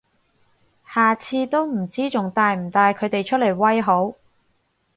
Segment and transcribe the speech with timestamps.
[0.87, 4.13] 下次都唔知仲帶唔帶佢哋出嚟威好